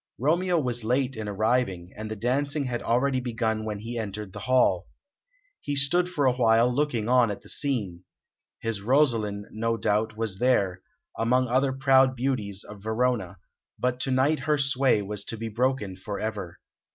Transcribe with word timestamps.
Romeo 0.17 0.57
was 0.57 0.83
late 0.83 1.15
in 1.15 1.27
arriving, 1.27 1.93
and 1.95 2.09
the 2.09 2.15
dancing 2.15 2.63
had 2.63 2.81
already 2.81 3.19
begun 3.19 3.65
when 3.65 3.77
he 3.77 3.99
entered 3.99 4.33
the 4.33 4.39
hall. 4.39 4.87
He 5.59 5.75
stood 5.75 6.09
for 6.09 6.25
a 6.25 6.33
while 6.33 6.73
looking 6.73 7.07
on 7.07 7.29
at 7.29 7.41
the 7.41 7.49
scene. 7.49 8.03
His 8.61 8.81
Rosaline, 8.81 9.45
no 9.51 9.77
doubt, 9.77 10.17
was 10.17 10.39
there, 10.39 10.81
among 11.19 11.47
other 11.47 11.71
proud 11.71 12.15
beauties 12.15 12.63
of 12.63 12.81
Verona, 12.81 13.37
but 13.77 13.99
to 13.99 14.09
night 14.09 14.39
her 14.39 14.57
sway 14.57 15.03
was 15.03 15.23
to 15.25 15.37
be 15.37 15.49
broken 15.49 15.95
for 15.95 16.19
ever. 16.19 16.57